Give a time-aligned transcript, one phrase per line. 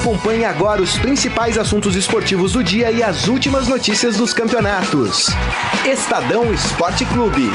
[0.00, 5.26] Acompanhe agora os principais assuntos esportivos do dia e as últimas notícias dos campeonatos.
[5.84, 7.50] Estadão Esporte Clube.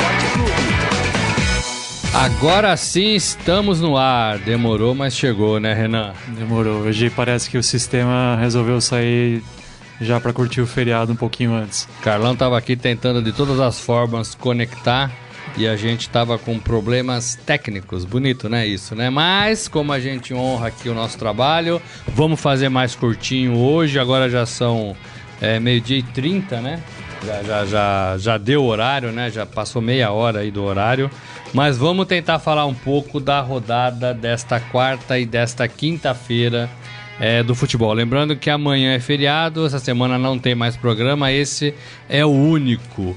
[2.14, 4.38] Agora sim estamos no ar.
[4.38, 6.14] Demorou, mas chegou, né, Renan?
[6.38, 6.82] Demorou.
[6.82, 9.44] Hoje parece que o sistema resolveu sair
[10.00, 11.88] já para curtir o feriado um pouquinho antes.
[12.04, 15.12] Carlão estava aqui tentando de todas as formas conectar
[15.58, 18.04] e a gente estava com problemas técnicos.
[18.04, 18.68] Bonito, né?
[18.68, 19.10] Isso, né?
[19.10, 23.98] Mas, como a gente honra aqui o nosso trabalho, vamos fazer mais curtinho hoje.
[23.98, 24.96] Agora já são
[25.42, 26.84] é, meio-dia e 30, né?
[27.26, 29.32] Já, já, já, já deu horário, né?
[29.32, 31.10] Já passou meia hora aí do horário.
[31.54, 36.70] Mas vamos tentar falar um pouco da rodada desta quarta e desta quinta-feira
[37.20, 37.94] é, do futebol.
[37.94, 41.74] Lembrando que amanhã é feriado, essa semana não tem mais programa, esse
[42.10, 43.16] é o único,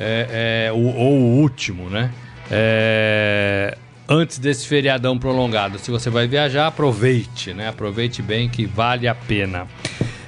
[0.00, 2.10] é, é, o, ou o último, né?
[2.50, 3.76] É,
[4.08, 5.78] antes desse feriadão prolongado.
[5.78, 7.68] Se você vai viajar, aproveite, né?
[7.68, 9.68] Aproveite bem que vale a pena.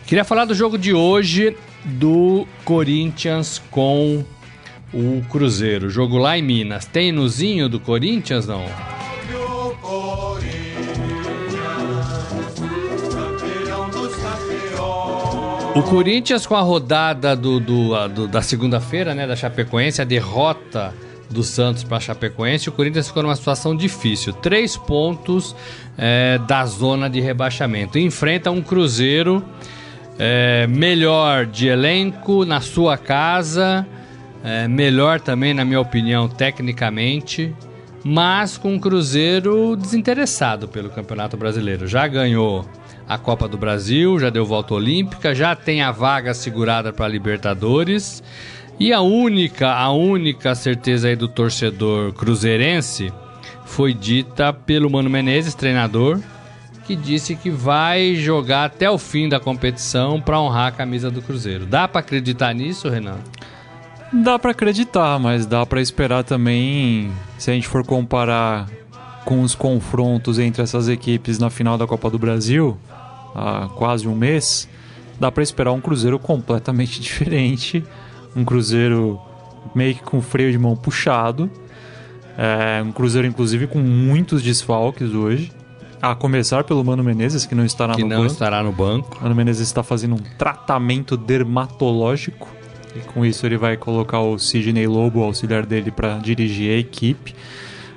[0.07, 4.25] Queria falar do jogo de hoje do Corinthians com
[4.93, 5.89] o Cruzeiro.
[5.89, 6.85] Jogo lá em Minas.
[6.85, 8.67] Tem nozinho do Corinthians, não?
[15.75, 20.93] O Corinthians com a rodada do, do, do da segunda-feira, né, da Chapecoense, a derrota
[21.31, 24.35] do Santos para a Chapecoense, o Corinthians ficou numa situação difícil.
[24.35, 25.57] Três pontos
[25.97, 27.99] é, da zona de rebaixamento.
[27.99, 29.43] Enfrenta um Cruzeiro
[30.19, 33.87] é, melhor de elenco na sua casa
[34.45, 37.55] é, melhor também, na minha opinião, tecnicamente,
[38.05, 41.87] mas com o Cruzeiro desinteressado pelo Campeonato Brasileiro.
[41.87, 42.67] Já ganhou
[43.15, 48.23] a Copa do Brasil, já deu volta olímpica, já tem a vaga segurada para Libertadores.
[48.81, 53.13] E a única, a única certeza aí do torcedor cruzeirense
[53.65, 56.21] foi dita pelo Mano Menezes, treinador,
[56.87, 61.23] que disse que vai jogar até o fim da competição para honrar a camisa do
[61.23, 61.67] Cruzeiro.
[61.67, 63.19] Dá para acreditar nisso, Renan?
[64.13, 68.69] Dá para acreditar, mas dá para esperar também, se a gente for comparar
[69.25, 72.77] com os confrontos entre essas equipes na final da Copa do Brasil,
[73.35, 74.69] há quase um mês,
[75.19, 77.85] dá para esperar um Cruzeiro completamente diferente,
[78.35, 79.21] um Cruzeiro
[79.75, 81.51] meio que com freio de mão puxado,
[82.37, 85.53] é, um Cruzeiro inclusive com muitos desfalques hoje.
[86.01, 88.33] A começar pelo Mano Menezes, que não estará que no não banco.
[88.33, 89.19] estará no banco.
[89.23, 92.49] Mano Menezes está fazendo um tratamento dermatológico
[92.97, 96.79] e com isso ele vai colocar o Sidney Lobo, o auxiliar dele, para dirigir a
[96.79, 97.35] equipe.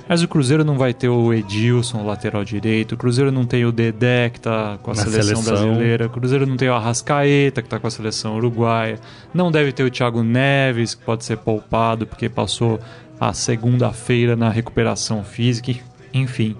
[0.07, 2.93] Mas o Cruzeiro não vai ter o Edilson, lateral direito.
[2.93, 6.05] O Cruzeiro não tem o Dedé, que está com a seleção, seleção, brasileira.
[6.05, 8.99] O Cruzeiro não tem o Arrascaeta, que está com a seleção uruguaia.
[9.33, 12.79] Não deve ter o Thiago Neves, que pode ser poupado, porque passou
[13.19, 15.73] a segunda-feira na recuperação física.
[16.13, 16.55] Enfim,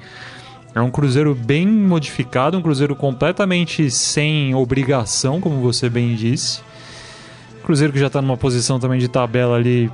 [0.74, 6.62] é um Cruzeiro bem modificado, um Cruzeiro completamente sem obrigação, como você bem disse.
[7.64, 9.92] Cruzeiro que já está numa posição também de tabela ali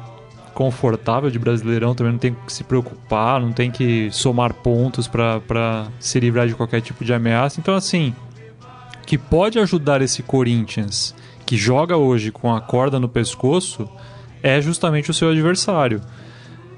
[0.53, 5.88] confortável de Brasileirão, também não tem que se preocupar, não tem que somar pontos para
[6.00, 7.59] se livrar de qualquer tipo de ameaça.
[7.59, 8.13] Então, assim,
[9.06, 13.90] que pode ajudar esse Corinthians que joga hoje com a corda no pescoço
[14.41, 16.01] é justamente o seu adversário.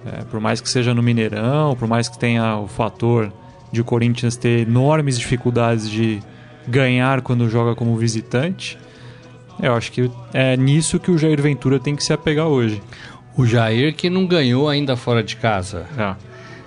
[0.06, 3.32] É, por mais que seja no Mineirão, por mais que tenha o fator
[3.72, 6.22] de o Corinthians ter enormes dificuldades de
[6.68, 8.78] ganhar quando joga como visitante,
[9.62, 12.82] eu acho que é nisso que o Jair Ventura tem que se apegar hoje.
[13.36, 15.86] O Jair que não ganhou ainda fora de casa.
[15.98, 16.16] É.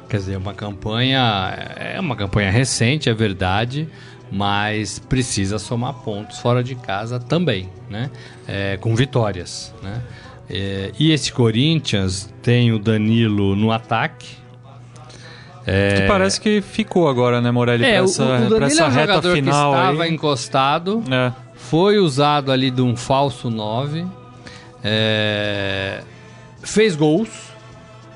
[0.09, 1.53] Quer dizer, uma campanha.
[1.77, 3.89] É uma campanha recente, é verdade,
[4.31, 8.11] mas precisa somar pontos fora de casa também, né?
[8.47, 10.01] É, com vitórias, né?
[10.49, 14.37] É, e esse Corinthians tem o Danilo no ataque.
[15.67, 16.03] É...
[16.03, 17.85] Que parece que ficou agora, né, Morelli?
[17.85, 20.03] É, pra essa, o, o Danilo pra essa é um reta jogador final que estava
[20.05, 20.15] aí.
[20.15, 21.05] encostado.
[21.11, 21.33] É.
[21.55, 24.07] Foi usado ali de um falso 9.
[24.85, 26.03] É,
[26.71, 27.29] fez gols.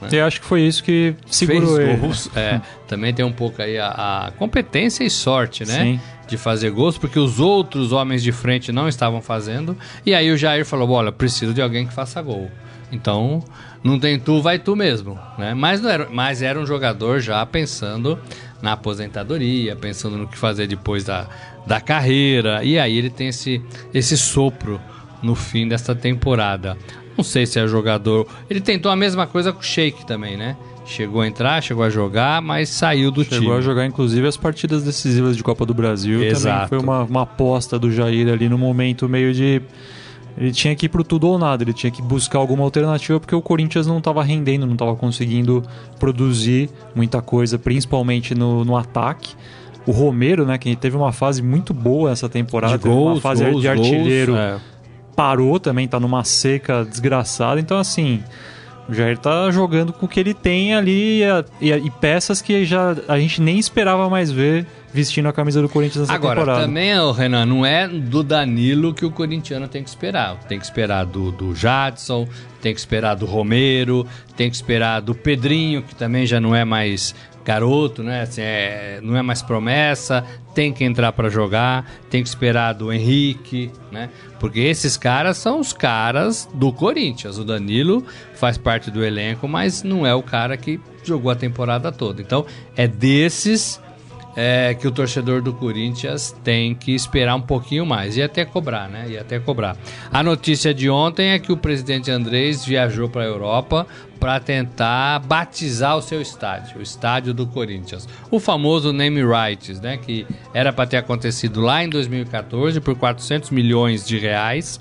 [0.01, 0.09] Né?
[0.13, 1.97] Eu acho que foi isso que segurou fez ele.
[1.99, 5.83] Gols, é, também tem um pouco aí a, a, competência e sorte, né?
[5.83, 6.01] Sim.
[6.27, 9.77] De fazer gols, porque os outros homens de frente não estavam fazendo.
[10.07, 12.51] E aí o Jair falou: olha, preciso de alguém que faça gol.
[12.93, 13.43] Então,
[13.83, 15.19] não tem tu, vai tu mesmo.
[15.39, 15.55] Né?
[15.55, 18.19] Mas, não era, mas era um jogador já pensando
[18.61, 21.27] na aposentadoria, pensando no que fazer depois da,
[21.67, 22.63] da carreira.
[22.63, 23.63] E aí ele tem esse,
[23.93, 24.81] esse sopro
[25.23, 26.77] no fim desta temporada.
[27.21, 28.27] Não sei se é jogador.
[28.49, 30.57] Ele tentou a mesma coisa com o Sheik também, né?
[30.87, 33.41] Chegou a entrar, chegou a jogar, mas saiu do chegou time.
[33.43, 36.23] Chegou a jogar, inclusive, as partidas decisivas de Copa do Brasil.
[36.25, 36.55] Exato.
[36.55, 39.61] Também foi uma, uma aposta do Jair ali no momento meio de.
[40.39, 43.35] Ele tinha que ir pro tudo ou nada, ele tinha que buscar alguma alternativa porque
[43.35, 45.63] o Corinthians não estava rendendo, não estava conseguindo
[45.99, 49.35] produzir muita coisa, principalmente no, no ataque.
[49.87, 53.45] O Romero, né, que teve uma fase muito boa essa temporada, de gols, uma fase
[53.45, 54.59] gols, de artilheiro, gols, é.
[55.21, 57.61] Parou também, tá numa seca desgraçada.
[57.61, 58.25] Então, assim,
[58.89, 61.21] o Jair tá jogando com o que ele tem ali
[61.61, 64.65] e, e, peças que já a gente nem esperava mais ver
[64.95, 66.63] vestindo a camisa do Corinthians nessa Agora, temporada.
[66.63, 70.37] também, ô, Renan, não é do Danilo que o corintiano tem que esperar.
[70.49, 72.27] Tem que esperar do, do Jadson,
[72.63, 74.07] tem que esperar do Romero,
[74.39, 77.15] tem que esperar do Pedrinho, que também já não é mais
[77.45, 78.23] garoto, né?
[78.23, 82.93] Assim, é, não é mais promessa, tem que entrar para jogar, tem que esperar do
[82.93, 84.11] Henrique, né?
[84.39, 87.39] Porque esses caras são os caras do Corinthians.
[87.39, 88.05] O Danilo
[88.35, 92.21] faz parte do elenco, mas não é o cara que jogou a temporada toda.
[92.21, 92.45] Então,
[92.77, 93.81] é desses
[94.37, 98.89] é, que o torcedor do Corinthians tem que esperar um pouquinho mais e até cobrar,
[98.89, 99.07] né?
[99.09, 99.77] E até cobrar.
[100.13, 103.87] A notícia de ontem é que o presidente Andrés viajou para a Europa
[104.19, 108.07] para tentar batizar o seu estádio, o estádio do Corinthians.
[108.31, 109.97] O famoso name rights, né?
[109.97, 114.79] Que era para ter acontecido lá em 2014 por 400 milhões de reais.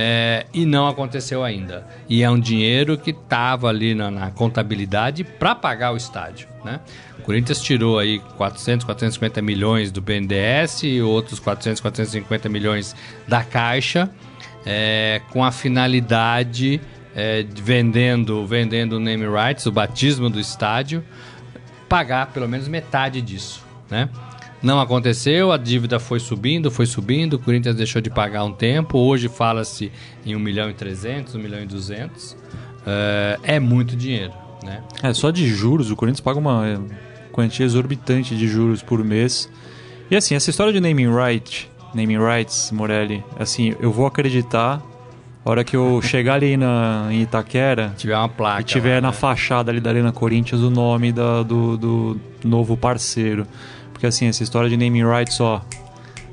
[0.00, 1.84] É, e não aconteceu ainda.
[2.08, 6.78] E é um dinheiro que estava ali na, na contabilidade para pagar o estádio, né?
[7.18, 12.94] O Corinthians tirou aí 400, 450 milhões do BNDES e outros 400, 450 milhões
[13.26, 14.08] da Caixa,
[14.64, 16.80] é, com a finalidade
[17.12, 21.02] é, de vendendo, vendendo o name rights, o batismo do estádio,
[21.88, 24.08] pagar pelo menos metade disso, né?
[24.62, 28.98] Não aconteceu, a dívida foi subindo, foi subindo, o Corinthians deixou de pagar um tempo,
[28.98, 29.92] hoje fala-se
[30.26, 32.36] em 1 milhão e 300, 1 milhão e 200,
[32.84, 34.32] é, é muito dinheiro,
[34.64, 34.82] né?
[35.02, 36.80] É, só de juros, o Corinthians paga uma
[37.30, 39.48] quantia exorbitante de juros por mês.
[40.10, 44.82] E assim, essa história de naming right, naming rights, Morelli, assim, eu vou acreditar
[45.44, 49.00] a hora que eu chegar ali na, em Itaquera tiver uma placa e tiver lá,
[49.02, 49.14] na né?
[49.14, 53.46] fachada ali da Arena Corinthians o nome da, do, do novo parceiro.
[53.98, 55.60] Porque assim, essa história de naming rights, ó,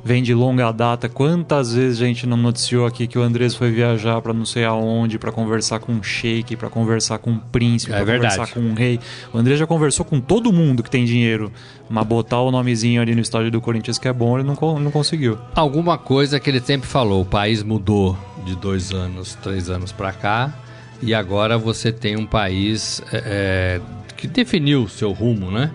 [0.04, 1.10] vem de longa data.
[1.10, 4.64] Quantas vezes a gente não noticiou aqui que o Andrés foi viajar para não sei
[4.64, 8.36] aonde, para conversar com um sheik, para conversar com um príncipe, É para verdade.
[8.36, 9.00] conversar com um rei.
[9.34, 11.52] O Andrés já conversou com todo mundo que tem dinheiro,
[11.90, 14.92] mas botar o nomezinho ali no estádio do Corinthians que é bom, ele não, não
[14.92, 15.40] conseguiu.
[15.56, 18.16] Alguma coisa que ele sempre falou, o país mudou
[18.46, 20.54] de dois anos, três anos para cá,
[21.02, 23.82] e agora você tem um país é,
[24.16, 25.72] que definiu o seu rumo, né?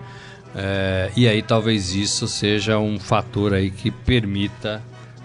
[0.55, 4.81] É, e aí talvez isso seja um fator aí que permita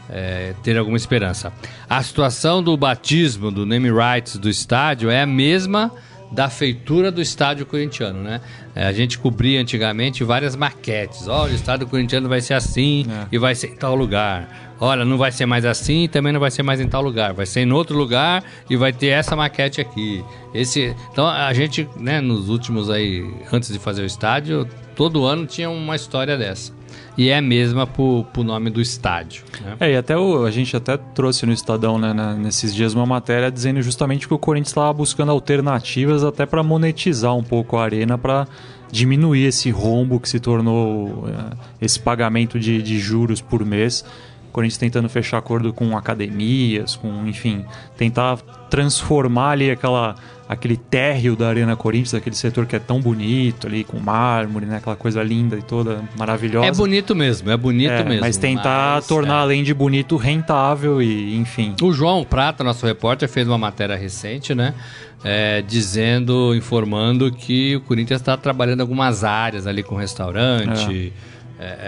[0.08, 1.52] é, ter alguma esperança.
[1.88, 5.92] A situação do batismo, do name rights do estádio é a mesma
[6.30, 8.40] da feitura do estádio corintiano, né?
[8.74, 11.28] É, a gente cobria antigamente várias maquetes.
[11.28, 13.26] Olha, o estádio corintiano vai ser assim É.
[13.30, 14.74] e vai ser em tal lugar.
[14.80, 17.32] Olha, não vai ser mais assim e também não vai ser mais em tal lugar.
[17.32, 20.22] Vai ser em outro lugar e vai ter essa maquete aqui.
[20.52, 25.46] Esse, então a gente, né, nos últimos aí, antes de fazer o estádio, todo ano
[25.46, 26.72] tinha uma história dessa.
[27.16, 29.44] E é a mesma pro, pro nome do estádio.
[29.62, 29.76] Né?
[29.80, 33.50] É, e até o, a gente até trouxe no Estadão, né, nesses dias, uma matéria
[33.50, 38.18] dizendo justamente que o Corinthians estava buscando alternativas até para monetizar um pouco a arena,
[38.18, 38.46] para
[38.90, 44.04] diminuir esse rombo que se tornou eh, esse pagamento de, de juros por mês.
[44.48, 47.64] O Corinthians tentando fechar acordo com academias, com, enfim,
[47.96, 48.36] tentar
[48.70, 50.16] transformar ali aquela,
[50.48, 54.76] aquele térreo da Arena Corinthians, aquele setor que é tão bonito ali, com mármore, né,
[54.76, 56.66] aquela coisa linda e toda maravilhosa.
[56.66, 58.20] É bonito mesmo, é bonito É, mesmo.
[58.20, 59.40] Mas tentar mas, tornar, é.
[59.42, 61.74] além de bonito, rentável e, enfim.
[61.82, 64.74] O João Prata, nosso repórter, fez uma matéria recente, né?
[65.24, 71.35] é, dizendo, informando que o Corinthians está trabalhando em algumas áreas ali com restaurante, é,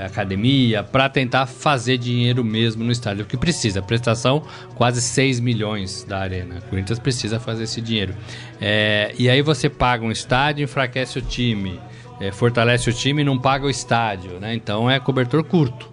[0.07, 3.25] academia, para tentar fazer dinheiro mesmo no estádio.
[3.25, 3.83] O que precisa?
[3.83, 4.43] Prestação
[4.75, 6.59] quase 6 milhões da arena.
[6.59, 8.15] O Corinthians precisa fazer esse dinheiro.
[8.61, 11.79] É, e aí você paga um estádio, enfraquece o time,
[12.21, 14.55] é, fortalece o time e não paga o estádio, né?
[14.55, 15.89] Então é cobertor curto.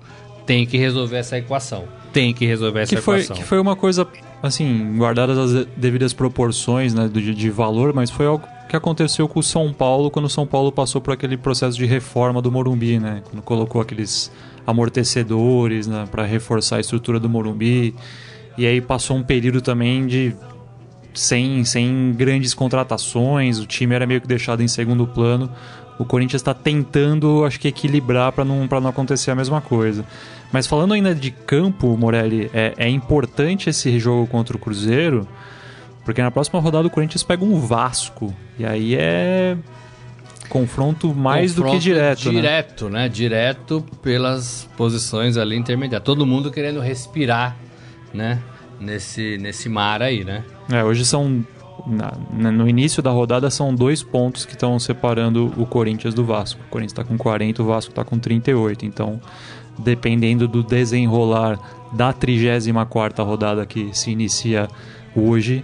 [0.46, 1.86] Tem que resolver essa equação.
[2.14, 3.36] Tem que resolver essa Que foi, equação.
[3.36, 4.08] que foi uma coisa,
[4.42, 9.40] assim, guardadas as devidas proporções né, de, de valor, mas foi algo que aconteceu com
[9.40, 13.00] o São Paulo quando o São Paulo passou por aquele processo de reforma do Morumbi,
[13.00, 13.22] né?
[13.30, 14.32] Quando colocou aqueles
[14.66, 17.96] amortecedores né, para reforçar a estrutura do Morumbi.
[18.58, 20.36] E aí passou um período também de
[21.14, 25.50] sem, sem grandes contratações, o time era meio que deixado em segundo plano.
[25.98, 30.06] O Corinthians está tentando, acho que, equilibrar para não, não acontecer a mesma coisa.
[30.52, 35.26] Mas falando ainda de campo, Morelli, é, é importante esse jogo contra o Cruzeiro,
[36.06, 38.34] porque na próxima rodada o Corinthians pega um Vasco.
[38.58, 39.58] E aí é
[40.48, 42.26] confronto mais do que Confronto direto.
[42.32, 42.32] né?
[42.32, 43.10] Direto, né?
[43.10, 46.06] Direto pelas posições ali intermediárias.
[46.06, 47.58] Todo mundo querendo respirar,
[48.14, 48.40] né?
[48.80, 50.44] Nesse, nesse mar aí, né?
[50.72, 51.44] É, hoje são
[51.88, 52.12] na,
[52.52, 56.62] no início da rodada são dois pontos que estão separando o Corinthians do Vasco.
[56.68, 58.86] O Corinthians está com 40, o Vasco está com 38.
[58.86, 59.20] Então,
[59.78, 61.60] dependendo do desenrolar
[61.94, 64.68] da 34 rodada que se inicia
[65.16, 65.64] hoje,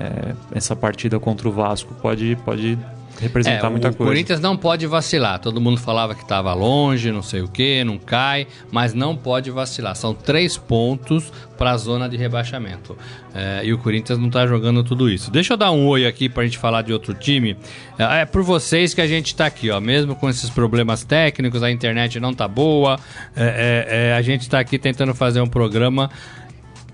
[0.00, 2.78] é, essa partida contra o Vasco pode, pode
[3.20, 4.02] representar é, muita o coisa.
[4.02, 5.38] O Corinthians não pode vacilar.
[5.38, 9.50] Todo mundo falava que estava longe, não sei o que, não cai, mas não pode
[9.50, 9.94] vacilar.
[9.94, 12.96] São três pontos para a zona de rebaixamento.
[13.34, 15.30] É, e o Corinthians não está jogando tudo isso.
[15.30, 17.56] Deixa eu dar um oi aqui para a gente falar de outro time.
[17.98, 19.78] É, é por vocês que a gente está aqui, ó.
[19.80, 22.98] Mesmo com esses problemas técnicos, a internet não tá boa.
[23.36, 26.10] É, é, é a gente está aqui tentando fazer um programa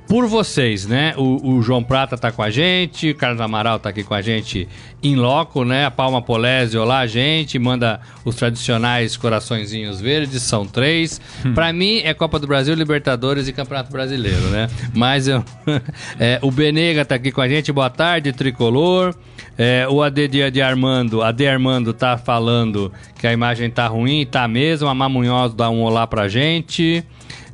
[0.09, 1.15] por vocês, né?
[1.17, 4.23] O, o, João Prata tá com a gente, o Carlos Amaral tá aqui com a
[4.23, 4.69] gente
[5.03, 5.85] em loco, né?
[5.85, 11.21] A Palma Polésio lá, a gente manda os tradicionais coraçõezinhos verdes, são três.
[11.45, 11.55] Hum.
[11.55, 14.69] Para mim é Copa do Brasil, Libertadores e Campeonato Brasileiro, né?
[14.95, 15.45] Mas eu,
[16.19, 19.15] é, o Benega tá aqui com a gente, boa tarde, Tricolor.
[19.59, 24.27] É, o AD de, de Armando, AD Armando tá falando que a imagem tá ruim,
[24.27, 24.87] tá mesmo.
[24.87, 27.03] A Mamunhoz dá um olá pra gente.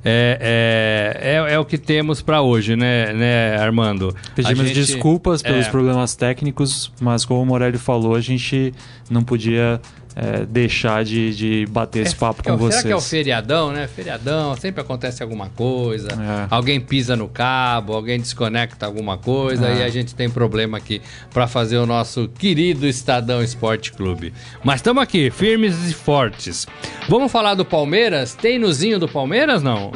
[0.05, 4.15] É, é, é, é, o que temos para hoje, né, né, Armando?
[4.35, 5.71] Pedimos gente, desculpas pelos é...
[5.71, 8.75] problemas técnicos, mas como o Morelli falou, a gente
[9.09, 9.81] não podia
[10.15, 12.83] é, deixar de, de bater esse é, papo com vocês.
[12.83, 13.87] Será que é o feriadão, né?
[13.87, 16.09] Feriadão, sempre acontece alguma coisa.
[16.09, 16.47] É.
[16.51, 19.79] Alguém pisa no cabo, alguém desconecta alguma coisa é.
[19.79, 21.01] e a gente tem problema aqui
[21.33, 24.33] para fazer o nosso querido Estadão Esporte Clube.
[24.63, 26.67] Mas estamos aqui, firmes e fortes.
[27.09, 28.35] Vamos falar do Palmeiras?
[28.35, 29.93] Tem inuzinho do Palmeiras, não?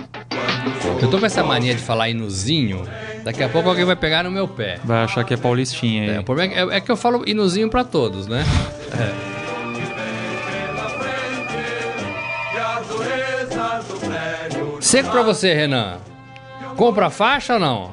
[1.01, 2.85] Eu tô com essa mania de falar inuzinho.
[3.23, 4.79] Daqui a pouco alguém vai pegar no meu pé.
[4.85, 6.11] Vai achar que é paulistinha aí.
[6.17, 8.45] É, o problema é, é que eu falo inuzinho para todos, né?
[8.99, 9.27] É.
[14.97, 15.99] Seco pra você, Renan.
[16.75, 17.91] Compra a faixa ou não?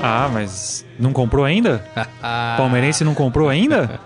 [0.00, 1.84] Ah, mas não comprou ainda?
[2.56, 4.00] Palmeirense não comprou ainda?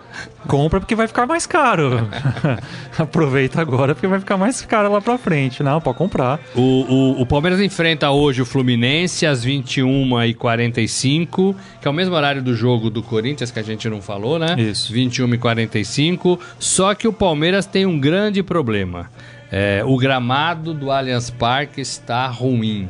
[0.49, 2.09] Compra porque vai ficar mais caro.
[2.99, 5.63] Aproveita agora porque vai ficar mais caro lá pra frente.
[5.63, 6.41] Não, pode comprar.
[6.57, 12.43] O, o, o Palmeiras enfrenta hoje o Fluminense às 21h45, que é o mesmo horário
[12.43, 14.57] do jogo do Corinthians, que a gente não falou, né?
[14.59, 14.93] Isso.
[14.93, 16.37] 21h45.
[16.59, 19.09] Só que o Palmeiras tem um grande problema.
[19.51, 22.89] É, o gramado do Allianz Parque está ruim.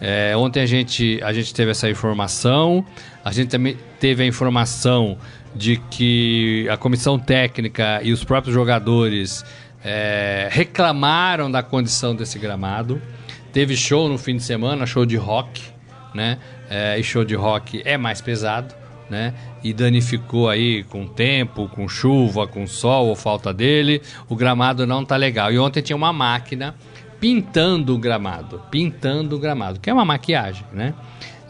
[0.00, 2.84] É, ontem a gente, a gente teve essa informação,
[3.24, 5.18] a gente também teve a informação
[5.54, 9.44] de que a comissão técnica e os próprios jogadores
[9.82, 13.00] é, reclamaram da condição desse gramado.
[13.52, 15.62] Teve show no fim de semana, show de rock,
[16.14, 16.38] né?
[16.70, 18.77] É, e show de rock é mais pesado
[19.10, 19.34] né?
[19.62, 24.02] E danificou aí com tempo, com chuva, com sol ou falta dele.
[24.28, 25.52] O gramado não tá legal.
[25.52, 26.74] E ontem tinha uma máquina
[27.20, 30.94] pintando o gramado, pintando o gramado, que é uma maquiagem, né?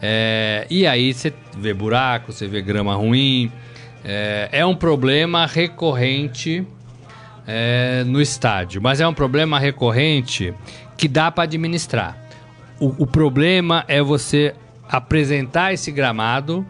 [0.01, 3.51] É, e aí você vê buraco, você vê grama ruim.
[4.03, 6.65] É, é um problema recorrente
[7.45, 10.53] é, no estádio, mas é um problema recorrente
[10.97, 12.17] que dá para administrar.
[12.79, 14.55] O, o problema é você
[14.89, 16.65] apresentar esse gramado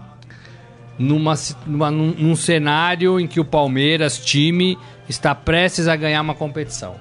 [0.99, 1.33] numa,
[1.65, 4.77] numa, num, num cenário em que o Palmeiras, time,
[5.07, 6.95] está prestes a ganhar uma competição.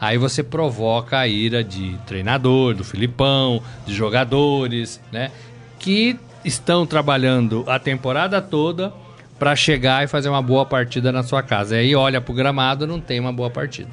[0.00, 5.32] Aí você provoca a ira de treinador, do Filipão, de jogadores, né?
[5.78, 8.92] Que estão trabalhando a temporada toda
[9.38, 11.76] para chegar e fazer uma boa partida na sua casa.
[11.76, 13.90] E aí olha pro gramado, não tem uma boa partida.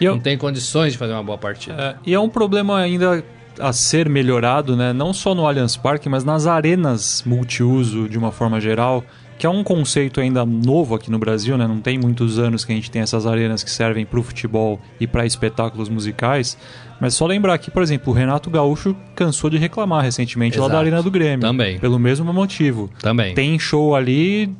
[0.00, 0.14] Eu...
[0.14, 1.96] Não tem condições de fazer uma boa partida.
[2.04, 3.24] É, e é um problema ainda
[3.58, 4.92] a ser melhorado, né?
[4.92, 9.04] não só no Allianz Parque, mas nas arenas multiuso de uma forma geral,
[9.38, 11.66] que é um conceito ainda novo aqui no Brasil, né?
[11.66, 14.80] não tem muitos anos que a gente tem essas arenas que servem para o futebol
[14.98, 16.56] e para espetáculos musicais.
[17.00, 20.68] Mas só lembrar que, por exemplo, o Renato Gaúcho cansou de reclamar recentemente Exato.
[20.68, 21.40] lá da Arena do Grêmio.
[21.40, 21.78] Também.
[21.78, 22.90] Pelo mesmo motivo.
[23.00, 23.34] Também.
[23.34, 24.50] Tem show ali,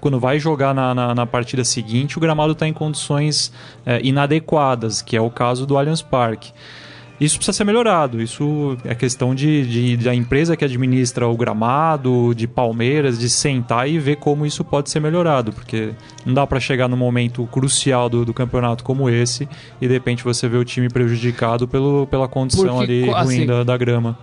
[0.00, 3.52] quando vai jogar na, na, na, partida seguinte, o gramado está em condições
[3.84, 6.52] é, inadequadas, que é o caso do Allianz Parque.
[7.18, 8.20] Isso precisa ser melhorado.
[8.20, 13.88] Isso é questão de, de, da empresa que administra o gramado, de Palmeiras, de sentar
[13.88, 15.52] e ver como isso pode ser melhorado.
[15.52, 15.92] Porque
[16.26, 19.48] não dá para chegar num momento crucial do, do, campeonato como esse
[19.80, 23.46] e de repente você vê o time prejudicado pelo, pela condição porque, ali assim, ruim
[23.46, 24.18] da, da grama.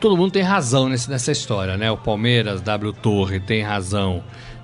[0.00, 1.90] Todo mundo tem razão nesse, nessa história, né?
[1.90, 4.22] O Palmeiras, W Torre, tem razão.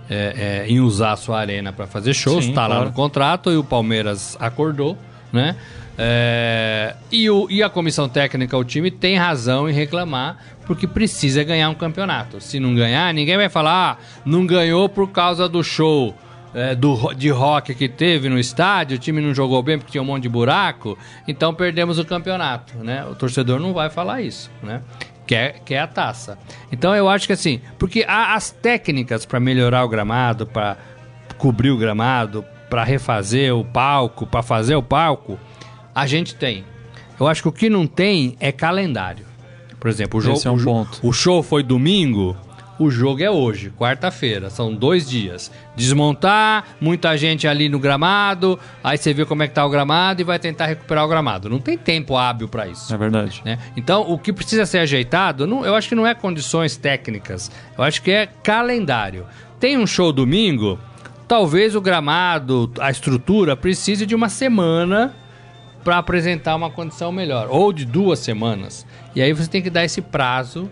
[0.09, 2.75] É, é, em usar a sua arena para fazer shows, está claro.
[2.75, 4.99] lá no contrato e o Palmeiras acordou,
[5.33, 5.57] né?
[5.97, 11.45] É, e, o, e a comissão técnica, o time, tem razão em reclamar, porque precisa
[11.45, 12.41] ganhar um campeonato.
[12.41, 16.15] Se não ganhar, ninguém vai falar, ah, não ganhou por causa do show.
[16.57, 20.01] É, do, de rock que teve no estádio, o time não jogou bem porque tinha
[20.01, 20.97] um monte de buraco,
[21.27, 23.05] então perdemos o campeonato, né?
[23.07, 24.81] O torcedor não vai falar isso, né?
[25.27, 26.39] que é, que é a taça.
[26.71, 30.77] Então eu acho que assim, porque há as técnicas para melhorar o gramado, para
[31.39, 35.39] cobrir o gramado, para refazer o palco, para fazer o palco,
[35.95, 36.65] a gente tem.
[37.19, 39.25] Eu acho que o que não tem é calendário.
[39.79, 40.55] Por exemplo, o jogo, Esse é um
[41.03, 42.35] o, o show foi domingo,
[42.79, 44.49] o jogo é hoje, quarta-feira.
[44.51, 45.53] São dois dias.
[45.77, 50.21] Desmontar, muita gente ali no gramado, aí você vê como é que tá o gramado
[50.21, 51.49] e vai tentar recuperar o gramado.
[51.49, 52.93] Não tem tempo hábil para isso.
[52.93, 53.43] É verdade.
[53.45, 53.59] né?
[53.77, 57.85] Então, o que precisa ser ajeitado, não- eu acho que não é condições técnicas, eu
[57.85, 59.25] acho que é calendário.
[59.61, 60.79] Tem um show domingo,
[61.29, 65.15] talvez o gramado, a estrutura precise de uma semana
[65.85, 68.87] para apresentar uma condição melhor, ou de duas semanas.
[69.15, 70.69] E aí você tem que dar esse prazo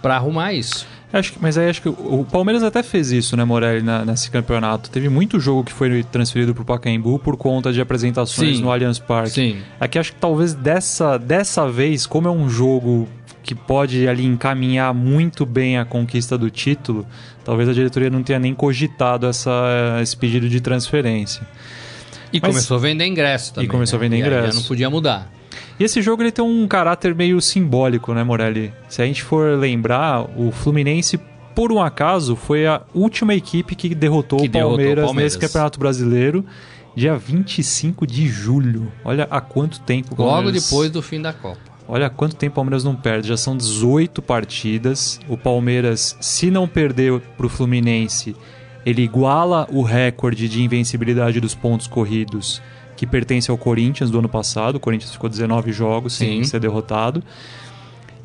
[0.00, 0.86] para arrumar isso.
[1.12, 4.04] Acho que, mas aí acho que o o Palmeiras até fez isso, né, Morelli, na-
[4.04, 4.90] nesse campeonato.
[4.90, 8.62] Teve muito jogo que foi transferido pro Pacaembu por conta de apresentações Sim.
[8.62, 9.30] no Allianz Parque.
[9.30, 9.58] Sim.
[9.78, 13.08] Aqui acho que talvez dessa, dessa vez, como é um jogo
[13.44, 17.06] que pode ali encaminhar muito bem a conquista do título,
[17.44, 21.46] talvez a diretoria não tenha nem cogitado essa, esse pedido de transferência.
[22.34, 23.68] E Mas- começou a vender ingresso também.
[23.68, 24.08] começou a né?
[24.08, 24.52] vender E aí ingresso.
[24.52, 25.32] Já não podia mudar.
[25.78, 28.72] E esse jogo ele tem um caráter meio simbólico, né, Morelli?
[28.88, 31.18] Se a gente for lembrar, o Fluminense,
[31.54, 35.34] por um acaso, foi a última equipe que derrotou, Que o, derrotou o Palmeiras Palmeiras.
[35.34, 36.44] nesse Campeonato Brasileiro,
[36.96, 38.90] dia 25 de julho.
[39.04, 40.64] Olha há quanto tempo o Logo Palmeiras...
[40.64, 41.58] depois do fim da Copa.
[41.86, 43.28] Olha há quanto tempo o Palmeiras não perde.
[43.28, 45.20] Já são 18 partidas.
[45.28, 48.34] O Palmeiras, se não perder pro Fluminense,
[48.84, 52.60] ele iguala o recorde de invencibilidade dos pontos corridos
[52.96, 54.76] que pertence ao Corinthians do ano passado.
[54.76, 56.50] O Corinthians ficou 19 jogos sem Sim.
[56.50, 57.22] ser derrotado.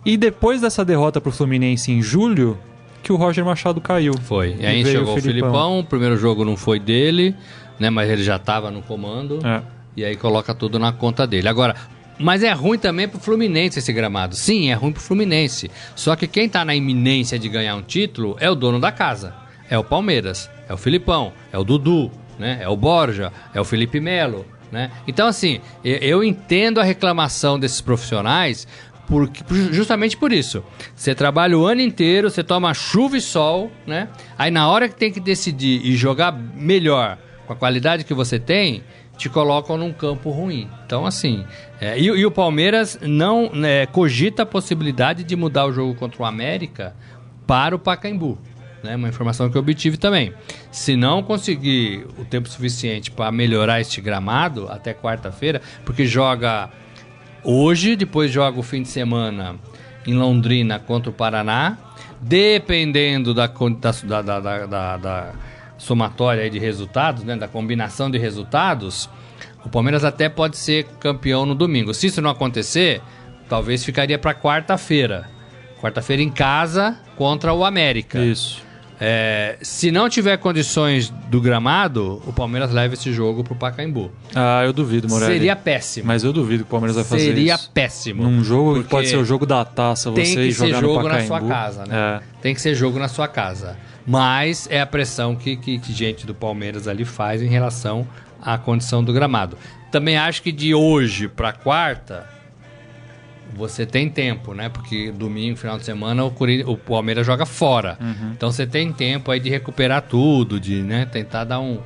[0.05, 2.57] E depois dessa derrota pro Fluminense em julho,
[3.03, 4.13] que o Roger Machado caiu.
[4.23, 4.55] Foi.
[4.59, 5.79] E aí chegou o Filipão.
[5.79, 7.35] o primeiro jogo não foi dele,
[7.79, 7.89] né?
[7.89, 9.39] Mas ele já estava no comando.
[9.45, 9.61] É.
[9.97, 11.47] E aí coloca tudo na conta dele.
[11.49, 11.75] Agora,
[12.17, 14.35] mas é ruim também pro Fluminense esse gramado.
[14.35, 15.71] Sim, é ruim pro Fluminense.
[15.95, 19.33] Só que quem tá na iminência de ganhar um título é o dono da casa.
[19.69, 22.59] É o Palmeiras, é o Filipão, é o Dudu, né?
[22.61, 24.91] É o Borja, é o Felipe Melo, né?
[25.07, 28.67] Então assim, eu entendo a reclamação desses profissionais
[29.09, 30.63] porque, justamente por isso.
[30.96, 34.07] Você trabalha o ano inteiro, você toma chuva e sol, né?
[34.37, 37.17] Aí na hora que tem que decidir e jogar melhor
[37.48, 38.83] com a qualidade que você tem,
[39.17, 40.70] te colocam num campo ruim.
[40.85, 41.44] Então, assim.
[41.81, 46.22] é, e, e o Palmeiras não né, cogita a possibilidade de mudar o jogo contra
[46.22, 46.96] o América
[47.48, 48.37] para o Pacaembu.
[48.83, 50.33] Né, uma informação que eu obtive também.
[50.72, 56.70] Se não conseguir o tempo suficiente para melhorar este gramado até quarta-feira, porque joga
[57.44, 59.55] hoje, depois joga o fim de semana
[60.07, 61.77] em Londrina contra o Paraná,
[62.22, 65.31] dependendo da, da, da, da, da-
[65.77, 69.09] somatória de resultados, né, da combinação de resultados,
[69.63, 71.94] o Palmeiras até pode ser campeão no domingo.
[71.94, 73.01] Se isso não acontecer,
[73.48, 75.29] talvez ficaria para quarta-feira.
[75.81, 78.20] Quarta-feira em casa contra o América.
[78.20, 78.61] Isso.
[79.01, 84.12] É, se não tiver condições do gramado, o Palmeiras leva esse jogo pro Pacaembu.
[84.35, 85.33] Ah, eu duvido, Morelli.
[85.33, 86.07] Seria péssimo.
[86.07, 87.72] Mas eu duvido que o Palmeiras vai fazer Seria isso.
[87.72, 88.24] péssimo.
[88.24, 90.81] Num jogo que pode ser o jogo da taça, você tem que ir ser jogar
[90.81, 91.96] jogo na sua casa, né?
[91.96, 92.42] É.
[92.42, 93.77] Tem que ser jogo na sua casa.
[94.05, 98.07] Mas é a pressão que, que, que gente do Palmeiras ali faz em relação
[98.42, 99.57] à condição do gramado.
[99.92, 102.27] Também acho que de hoje para quarta
[103.55, 104.70] você tem tempo, né?
[104.70, 106.33] Porque domingo, final de semana, o,
[106.66, 107.98] o Palmeiras joga fora.
[108.00, 108.31] Uhum.
[108.31, 111.79] Então você tem tempo aí de recuperar tudo, de né, tentar dar um.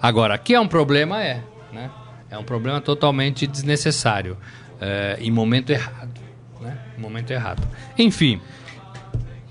[0.00, 1.90] Agora, aqui é um problema, é, né?
[2.30, 4.36] É um problema totalmente desnecessário.
[4.80, 6.20] É, em momento errado.
[6.60, 6.76] Né?
[6.98, 7.66] Em momento errado.
[7.98, 8.40] Enfim.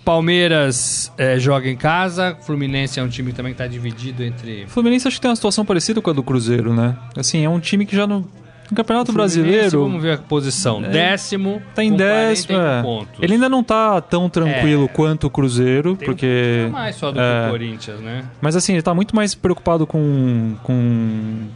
[0.04, 5.08] Palmeiras é, joga em casa, Fluminense é um time também que está dividido entre Fluminense
[5.08, 6.98] acho que tem uma situação parecida com a do Cruzeiro, né?
[7.16, 8.30] Assim, é um time que já no,
[8.74, 10.82] no Campeonato Brasileiro Vamos ver a posição.
[10.82, 11.62] Décimo.
[11.74, 12.58] tá em décimo.
[12.58, 12.82] 41 é.
[12.82, 13.20] pontos.
[13.22, 16.58] Ele ainda não tá tão tranquilo quanto o Cruzeiro, Tem um porque.
[16.58, 17.42] pouquinho mais só do é.
[17.42, 18.26] que o Corinthians, né?
[18.42, 20.56] Mas assim, ele tá muito mais preocupado com.
[20.64, 21.48] com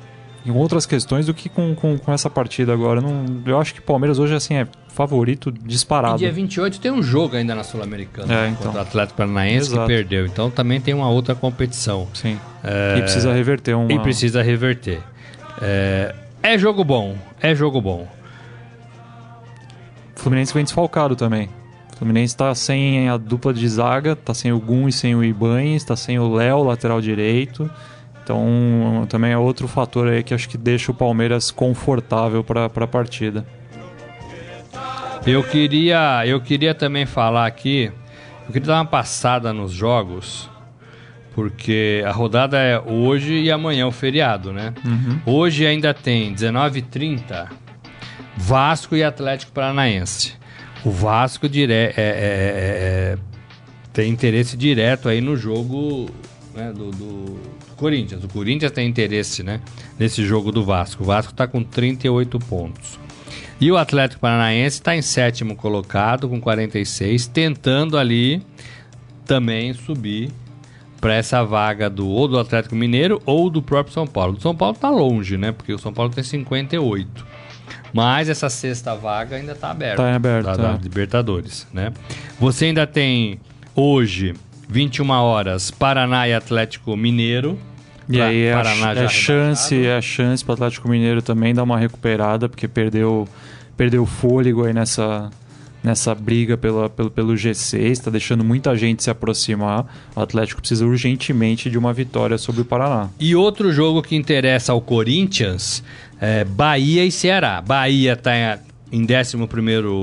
[0.45, 3.01] em outras questões do que com, com, com essa partida agora.
[3.01, 6.17] Não, eu acho que o Palmeiras hoje assim, é favorito E disparado.
[6.17, 8.67] dia 28 tem um jogo ainda na Sul-Americana É, né, então.
[8.67, 9.81] contra o Atlético Paranaense Exato.
[9.81, 10.25] que perdeu.
[10.25, 12.07] Então também tem uma outra competição.
[12.13, 12.39] Sim.
[12.95, 13.91] E precisa reverter uma.
[13.91, 15.01] E precisa reverter.
[15.61, 16.15] É,
[16.53, 18.07] é jogo bom, é jogo bom.
[20.15, 21.49] O Fluminense vem desfalcado também.
[21.93, 25.23] O Fluminense tá sem a dupla de zaga, tá sem o Gun e sem o
[25.23, 27.69] Ibanez, tá sem o Léo, lateral direito.
[28.23, 32.87] Então, também é outro fator aí que acho que deixa o Palmeiras confortável para a
[32.87, 33.45] partida.
[35.25, 37.91] Eu queria, eu queria também falar aqui,
[38.47, 40.49] eu queria dar uma passada nos jogos,
[41.37, 44.73] porque a rodada é hoje e amanhã o feriado, né?
[45.23, 47.47] Hoje ainda tem 19h30,
[48.35, 50.33] Vasco e Atlético Paranaense.
[50.83, 53.17] o Vasco dire é, é, é,
[53.93, 56.09] tem interesse direto aí no jogo
[56.55, 57.39] né, do, do,
[57.75, 58.23] Corinthians.
[58.23, 59.61] O Corinthians tem interesse né,
[59.99, 61.03] nesse jogo do Vasco.
[61.03, 62.99] O Vasco está com 38 pontos.
[63.61, 68.41] E o Atlético Paranaense está em sétimo colocado com 46, tentando ali
[69.23, 70.31] também subir
[70.99, 74.37] para essa vaga do ou do Atlético Mineiro ou do próprio São Paulo.
[74.37, 75.51] O São Paulo está longe, né?
[75.51, 77.25] Porque o São Paulo tem 58.
[77.93, 80.01] Mas essa sexta vaga ainda está aberta.
[80.01, 80.57] Está aberta.
[80.57, 80.79] Da, da é.
[80.81, 81.93] Libertadores, né?
[82.39, 83.39] Você ainda tem
[83.75, 84.33] hoje
[84.67, 87.57] 21 horas Paraná e Atlético Mineiro.
[88.09, 91.63] E aí é, Paraná é, é chance, é chance para o Atlético Mineiro também dar
[91.63, 93.27] uma recuperada, porque perdeu
[93.75, 95.29] perdeu fôlego aí nessa
[95.87, 99.85] nessa briga pela, pelo, pelo G6, está deixando muita gente se aproximar.
[100.13, 103.09] O Atlético precisa urgentemente de uma vitória sobre o Paraná.
[103.17, 105.81] E outro jogo que interessa ao Corinthians
[106.19, 107.61] é Bahia e Ceará.
[107.61, 108.59] Bahia está
[108.91, 109.37] em 11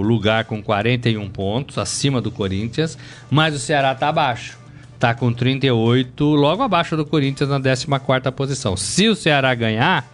[0.03, 2.97] lugar com 41 pontos, acima do Corinthians,
[3.31, 4.59] mas o Ceará está abaixo.
[4.95, 8.75] Está com 38, logo abaixo do Corinthians na 14 posição.
[8.75, 10.11] Se o Ceará ganhar,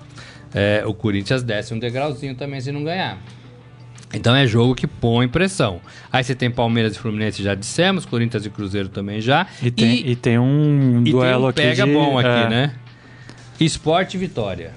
[0.52, 3.18] é, o Corinthians desce um degrauzinho também se não ganhar.
[4.12, 5.80] Então é jogo que põe pressão.
[6.12, 9.46] Aí você tem Palmeiras e Fluminense, já dissemos, Corinthians e Cruzeiro também já.
[9.62, 11.92] E tem, e, e tem um e duelo tem um pega aqui.
[11.92, 12.48] Pega bom aqui, é...
[12.48, 12.74] né?
[13.60, 14.72] Esporte Vitória.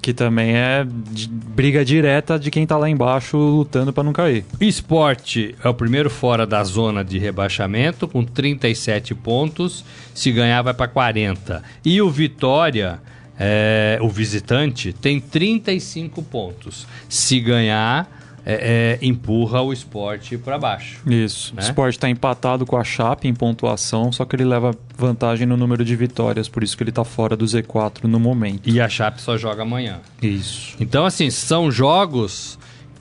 [0.00, 4.44] Que também é briga direta de quem tá lá embaixo lutando para não cair.
[4.58, 9.84] Esporte é o primeiro fora da zona de rebaixamento, com 37 pontos.
[10.14, 11.62] Se ganhar, vai para 40.
[11.84, 13.00] E o Vitória,
[13.38, 16.86] é, o visitante, tem 35 pontos.
[17.06, 18.17] Se ganhar
[18.50, 21.02] é, é, empurra o esporte para baixo.
[21.06, 21.54] Isso.
[21.54, 21.60] Né?
[21.60, 25.54] O esporte está empatado com a Chape em pontuação, só que ele leva vantagem no
[25.54, 28.66] número de vitórias, por isso que ele está fora do Z4 no momento.
[28.66, 30.00] E a Chape só joga amanhã.
[30.22, 30.74] Isso.
[30.80, 32.58] Então, assim, são jogos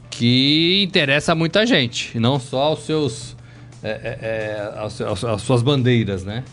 [0.10, 3.38] que interessam muita gente, não só aos seus,
[3.82, 6.44] é, é, é às suas bandeiras, né?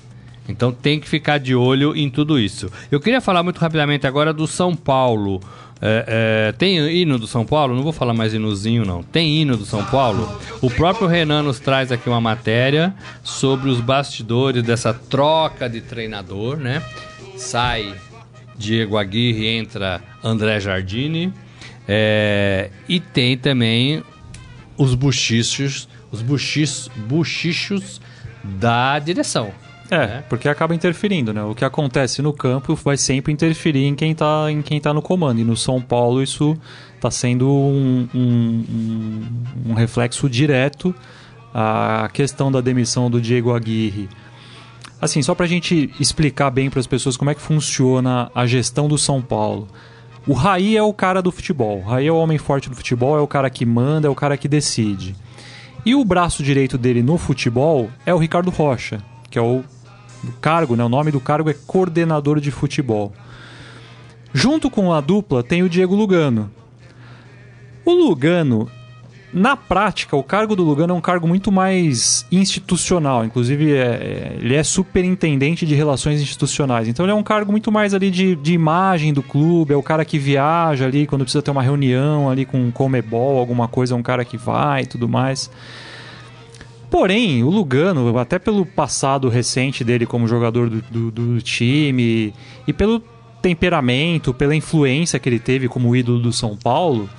[0.48, 2.70] Então tem que ficar de olho em tudo isso.
[2.92, 5.40] Eu queria falar muito rapidamente agora do São Paulo.
[5.86, 7.76] É, é, tem hino do São Paulo?
[7.76, 9.02] Não vou falar mais hinozinho, não.
[9.02, 10.40] Tem hino do São Paulo?
[10.62, 16.56] O próprio Renan nos traz aqui uma matéria sobre os bastidores dessa troca de treinador,
[16.56, 16.82] né?
[17.36, 17.94] Sai
[18.56, 21.30] Diego Aguirre, entra André Jardine.
[21.86, 24.02] É, e tem também
[24.78, 28.00] os buchichos, os buchichos, buchichos
[28.42, 29.52] da direção.
[29.90, 30.24] É, né?
[30.28, 31.42] porque acaba interferindo, né?
[31.42, 35.02] O que acontece no campo vai sempre interferir em quem está em quem tá no
[35.02, 35.40] comando.
[35.40, 36.56] E no São Paulo isso
[36.96, 39.24] está sendo um, um,
[39.66, 40.94] um, reflexo direto
[41.52, 44.08] à questão da demissão do Diego Aguirre.
[45.00, 48.46] Assim, só para a gente explicar bem para as pessoas como é que funciona a
[48.46, 49.68] gestão do São Paulo.
[50.26, 51.80] O Raí é o cara do futebol.
[51.80, 54.14] O Raí é o homem forte do futebol, é o cara que manda, é o
[54.14, 55.14] cara que decide.
[55.84, 59.62] E o braço direito dele no futebol é o Ricardo Rocha, que é o
[60.40, 60.84] cargo, né?
[60.84, 63.12] O nome do cargo é coordenador de futebol.
[64.32, 66.50] Junto com a dupla tem o Diego Lugano.
[67.84, 68.68] O Lugano,
[69.32, 73.24] na prática, o cargo do Lugano é um cargo muito mais institucional.
[73.24, 76.88] Inclusive, é, é, ele é superintendente de relações institucionais.
[76.88, 79.74] Então, ele é um cargo muito mais ali de, de imagem do clube.
[79.74, 83.38] É o cara que viaja ali quando precisa ter uma reunião ali com o Comebol,
[83.38, 83.94] alguma coisa.
[83.94, 85.50] É um cara que vai e tudo mais.
[86.94, 92.32] Porém, o Lugano, até pelo passado recente dele como jogador do, do, do time
[92.68, 93.02] e pelo
[93.42, 97.10] temperamento, pela influência que ele teve como ídolo do São Paulo,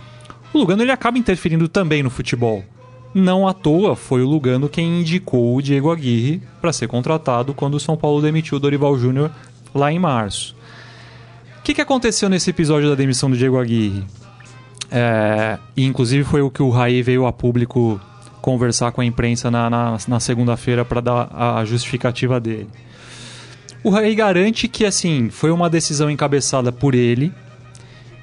[0.54, 2.64] o Lugano ele acaba interferindo também no futebol.
[3.14, 7.74] Não à toa foi o Lugano quem indicou o Diego Aguirre para ser contratado quando
[7.76, 9.30] o São Paulo demitiu o Dorival Júnior
[9.74, 10.56] lá em março.
[11.60, 14.06] O que, que aconteceu nesse episódio da demissão do Diego Aguirre?
[14.90, 18.00] É, e inclusive foi o que o Raí veio a público
[18.46, 22.68] conversar com a imprensa na, na, na segunda-feira para dar a justificativa dele.
[23.84, 27.34] O rei garante que assim foi uma decisão encabeçada por ele,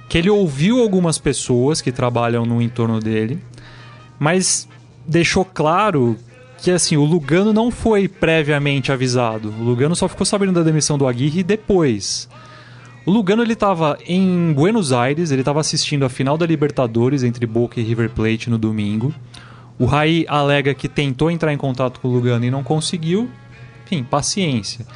[0.08, 3.37] que ele ouviu algumas pessoas que trabalham no entorno dele,
[4.16, 4.68] mas
[5.04, 6.16] deixou claro
[6.56, 9.52] que assim o Lugano não foi previamente avisado.
[9.58, 12.28] O Lugano só ficou sabendo da demissão do Aguirre depois.
[13.04, 17.44] O Lugano ele estava em Buenos Aires, ele estava assistindo a final da Libertadores entre
[17.44, 19.12] Boca e River Plate no domingo.
[19.78, 23.28] O Rai alega que tentou entrar em contato com o Lugano e não conseguiu.
[23.85, 24.87] Enfim, paciência.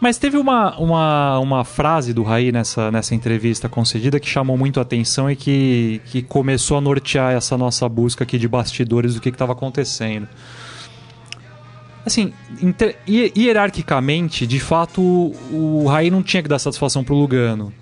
[0.00, 4.78] Mas teve uma, uma, uma frase do Rai nessa, nessa entrevista concedida que chamou muito
[4.78, 9.20] a atenção e que, que começou a nortear essa nossa busca aqui de bastidores do
[9.20, 10.28] que estava acontecendo.
[12.04, 12.32] Assim,
[13.08, 15.02] hierarquicamente, de fato,
[15.50, 17.72] o Rai não tinha que dar satisfação pro Lugano.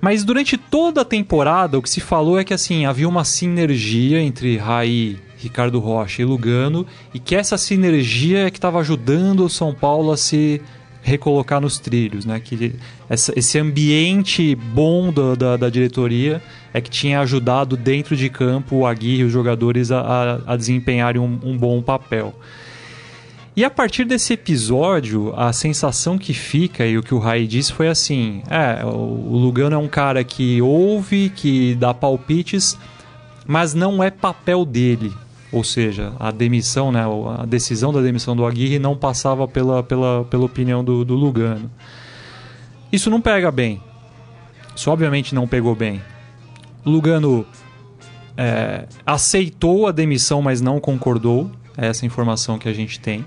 [0.00, 4.22] Mas durante toda a temporada, o que se falou é que assim havia uma sinergia
[4.22, 9.48] entre Rai Ricardo Rocha e Lugano, e que essa sinergia é que estava ajudando o
[9.48, 10.60] São Paulo a se
[11.02, 12.40] recolocar nos trilhos, né?
[12.40, 12.74] Que
[13.08, 18.86] essa, esse ambiente bom da, da, diretoria é que tinha ajudado dentro de campo o
[18.86, 22.34] Aguirre e os jogadores a, a, a desempenharem um, um, bom papel.
[23.56, 27.72] E a partir desse episódio, a sensação que fica e o que o Rai disse
[27.72, 32.78] foi assim: é, o Lugano é um cara que ouve, que dá palpites,
[33.46, 35.12] mas não é papel dele.
[35.52, 37.02] Ou seja, a demissão, né,
[37.38, 41.70] a decisão da demissão do Aguirre não passava pela, pela, pela opinião do, do Lugano.
[42.92, 43.82] Isso não pega bem.
[44.76, 46.00] Isso obviamente não pegou bem.
[46.86, 47.44] Lugano
[48.36, 51.50] é, aceitou a demissão, mas não concordou.
[51.76, 53.24] É essa informação que a gente tem.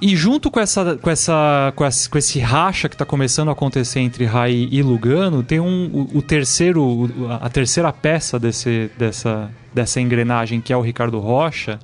[0.00, 3.52] E junto com essa, com essa, com esse, com esse racha que está começando a
[3.52, 9.50] acontecer entre Rai e Lugano, tem um, o, o terceiro, a terceira peça desse, dessa,
[9.76, 11.78] dessa engrenagem que é o Ricardo Rocha.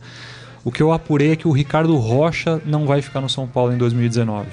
[0.65, 3.73] O que eu apurei é que o Ricardo Rocha não vai ficar no São Paulo
[3.73, 4.49] em 2019.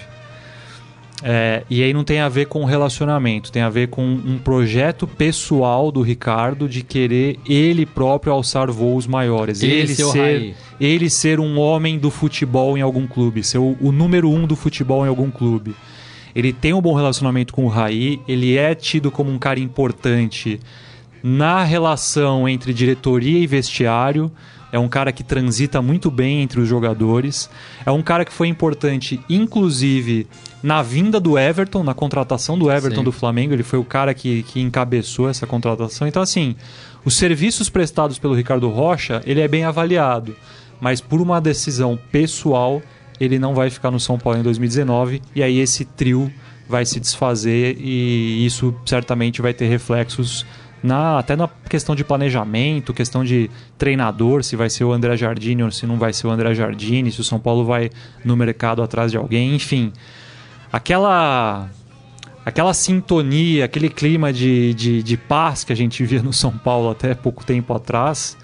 [1.22, 5.06] É, e aí não tem a ver com relacionamento, tem a ver com um projeto
[5.06, 9.62] pessoal do Ricardo de querer ele próprio alçar voos maiores.
[9.62, 14.30] Ele ser, ele ser um homem do futebol em algum clube, ser o, o, número
[14.30, 15.76] um do futebol em algum clube.
[16.34, 20.60] Ele tem um bom relacionamento com o Raí, ele é tido como um cara importante
[21.24, 24.32] na relação entre diretoria e vestiário
[24.72, 27.50] é um cara que transita muito bem entre os jogadores.
[27.86, 30.28] É um cara que foi importante, inclusive,
[30.62, 33.04] na vinda do Everton, na contratação do Everton Sim.
[33.04, 33.54] do Flamengo.
[33.54, 36.08] Ele foi o cara que, que encabeçou essa contratação.
[36.08, 36.56] Então, assim,
[37.04, 40.36] os serviços prestados pelo Ricardo Rocha, ele é bem avaliado.
[40.80, 42.82] Mas por uma decisão pessoal,
[43.20, 45.22] ele não vai ficar no São Paulo em 2019.
[45.36, 46.32] E aí esse trio
[46.70, 50.46] vai se desfazer e isso certamente vai ter reflexos
[50.82, 55.64] na, até na questão de planejamento, questão de treinador, se vai ser o André Jardine
[55.64, 57.90] ou se não vai ser o André Jardine, se o São Paulo vai
[58.24, 59.92] no mercado atrás de alguém, enfim.
[60.72, 61.70] Aquela
[62.46, 66.90] aquela sintonia, aquele clima de, de, de paz que a gente via no São Paulo
[66.90, 68.38] até pouco tempo atrás,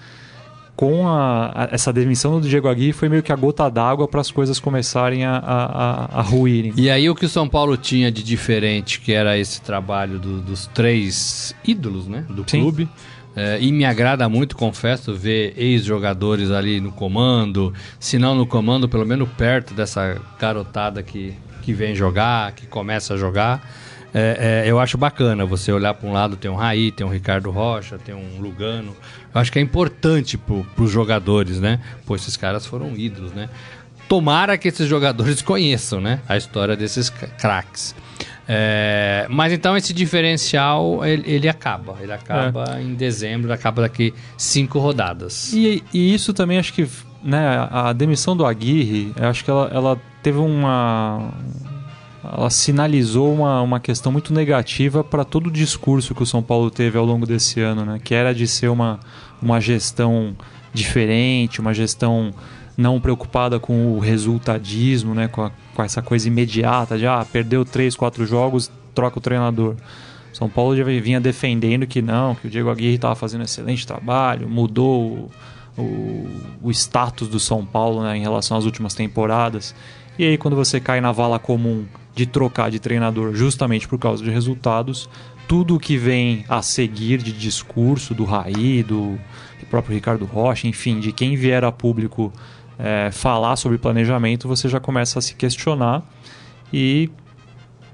[0.76, 4.20] com a, a, essa demissão do Diego Aguirre foi meio que a gota d'água para
[4.20, 6.74] as coisas começarem a, a, a, ruírem.
[6.76, 10.40] E aí o que o São Paulo tinha de diferente, que era esse trabalho do,
[10.40, 12.60] dos três ídolos né, do Sim.
[12.60, 12.88] clube.
[13.34, 18.88] É, e me agrada muito, confesso, ver ex-jogadores ali no comando, se não no comando,
[18.88, 23.62] pelo menos perto dessa garotada que, que vem jogar, que começa a jogar
[24.18, 27.10] é, é, eu acho bacana você olhar para um lado, tem um Raí, tem um
[27.10, 28.96] Ricardo Rocha, tem um Lugano.
[29.38, 31.80] Acho que é importante para os jogadores, né?
[32.04, 33.48] Pô, esses caras foram ídolos, né?
[34.08, 36.20] Tomara que esses jogadores conheçam, né?
[36.28, 37.94] A história desses craques.
[38.48, 42.82] É, mas então esse diferencial ele, ele acaba, ele acaba é.
[42.82, 45.52] em dezembro, acaba daqui cinco rodadas.
[45.52, 46.88] E, e, isso também acho que
[47.24, 51.32] né, a demissão do Aguirre, acho que ela, ela teve uma
[52.32, 56.70] ela sinalizou uma, uma questão muito negativa para todo o discurso que o São Paulo
[56.70, 58.00] teve ao longo desse ano, né?
[58.02, 58.98] que era de ser uma,
[59.40, 60.34] uma gestão
[60.72, 62.32] diferente, uma gestão
[62.76, 65.28] não preocupada com o resultadismo, né?
[65.28, 69.76] com, a, com essa coisa imediata de ah, perdeu três, quatro jogos, troca o treinador.
[70.32, 73.86] São Paulo já vinha defendendo que não, que o Diego Aguirre estava fazendo um excelente
[73.86, 75.30] trabalho, mudou
[75.78, 76.28] o, o,
[76.64, 79.74] o status do São Paulo né, em relação às últimas temporadas.
[80.18, 84.24] E aí, quando você cai na vala comum de trocar de treinador justamente por causa
[84.24, 85.08] de resultados.
[85.48, 89.18] Tudo que vem a seguir de discurso do Raí, do,
[89.60, 92.32] do próprio Ricardo Rocha, enfim, de quem vier a público
[92.78, 96.02] é, falar sobre planejamento, você já começa a se questionar
[96.72, 97.10] e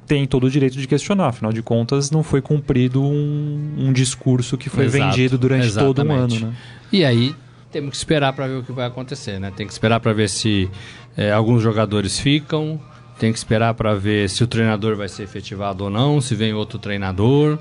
[0.07, 1.29] tem todo o direito de questionar.
[1.29, 5.95] Afinal de contas, não foi cumprido um, um discurso que foi Exato, vendido durante exatamente.
[5.95, 6.41] todo um ano.
[6.41, 6.57] Né?
[6.93, 7.35] E aí
[7.71, 9.51] temos que esperar para ver o que vai acontecer, né?
[9.57, 10.71] Tem que esperar para ver se
[11.17, 12.81] é, alguns jogadores ficam,
[13.18, 16.53] tem que esperar para ver se o treinador vai ser efetivado ou não, se vem
[16.53, 17.59] outro treinador.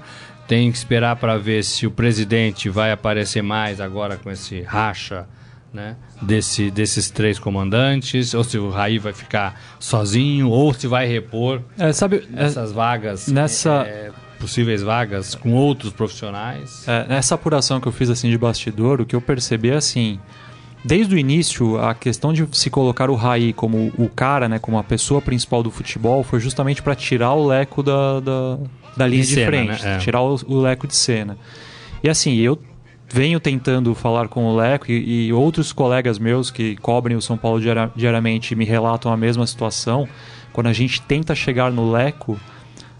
[0.47, 5.27] Tem que esperar para ver se o presidente vai aparecer mais agora com esse racha
[5.73, 11.07] né, desse, desses três comandantes, ou se o Raí vai ficar sozinho, ou se vai
[11.07, 13.83] repor é, sabe, essas é, vagas, nessa...
[13.87, 16.87] É, possíveis vagas com outros profissionais.
[16.87, 20.19] É, nessa apuração que eu fiz assim de bastidor, o que eu percebi é assim,
[20.83, 24.77] desde o início, a questão de se colocar o Raí como o cara, né, como
[24.77, 28.57] a pessoa principal do futebol, foi justamente para tirar o leco da, da,
[28.97, 29.95] da linha de, de cena, frente, né?
[29.95, 29.97] é.
[29.99, 31.37] tirar o, o, leco de cena.
[32.03, 32.59] E assim, eu
[33.07, 37.37] venho tentando falar com o Leco e, e outros colegas meus que cobrem o São
[37.37, 37.59] Paulo
[37.95, 40.07] diariamente me relatam a mesma situação.
[40.53, 42.39] Quando a gente tenta chegar no Leco,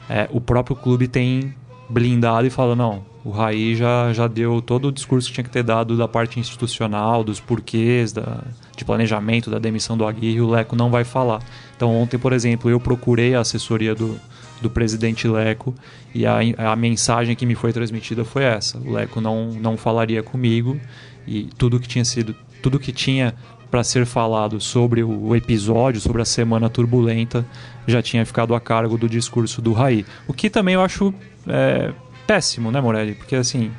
[0.10, 1.56] é, o próprio clube tem
[1.90, 5.50] blindado e fala: não, O Raí já, já deu todo o discurso que tinha que
[5.50, 8.44] ter dado da parte institucional, dos porquês, da,
[8.76, 11.42] de planejamento, da demissão do Aguirre, o Leco não vai falar.
[11.76, 14.20] Então ontem, por exemplo, eu procurei a assessoria do,
[14.60, 15.74] do presidente Leco
[16.16, 18.80] e a, a mensagem que me foi transmitida foi essa.
[18.80, 20.80] O Leco não, não falaria comigo
[21.28, 23.36] e tudo que tinha sido, tudo que tinha
[23.70, 27.46] para ser falado sobre o episódio, sobre a semana turbulenta,
[27.88, 30.06] já tinha ficado a cargo do discurso do Raí.
[30.28, 31.14] O que também eu acho
[31.48, 31.94] é,
[32.32, 33.14] péssimo, né, Morelli?
[33.16, 33.72] Porque assim,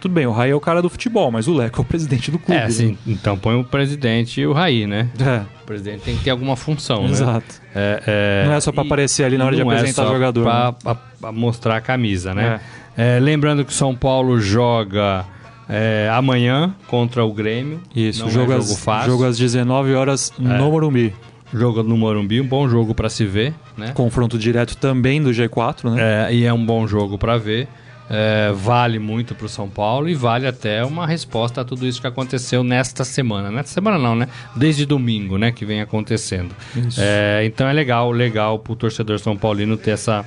[0.00, 2.30] tudo bem, o Raí é o cara do futebol, mas o Leco é o presidente
[2.30, 2.60] do clube.
[2.60, 2.96] É, assim, né?
[3.06, 5.08] então põe o presidente e o Raí, né?
[5.20, 5.42] É.
[5.62, 7.10] O presidente tem que ter alguma função, né?
[7.10, 7.60] Exato.
[7.74, 10.42] É, Não é só pra e- aparecer ali na hora de é apresentar só jogador,
[10.42, 10.74] Pra, né?
[10.82, 12.60] pra- pra mostrar a camisa, né?
[12.96, 15.24] É, lembrando que o São Paulo joga
[15.68, 17.80] é, amanhã contra o Grêmio.
[17.94, 19.12] Isso, Não jogo, é às, jogo fácil.
[19.12, 20.42] jogo às 19 horas É.
[20.42, 21.14] no Morumbi.
[21.54, 23.90] Jogo no Morumbi, um bom jogo pra se ver, né?
[23.92, 26.28] Confronto direto também do G4, né?
[26.28, 27.66] É, e é um bom jogo pra ver.
[28.12, 32.08] É, vale muito pro São Paulo e vale até uma resposta a tudo isso que
[32.08, 33.52] aconteceu nesta semana.
[33.52, 34.26] Nesta semana não, né?
[34.56, 35.52] Desde domingo, né?
[35.52, 36.52] Que vem acontecendo.
[36.98, 40.26] É, então é legal, legal pro torcedor São Paulino ter essa,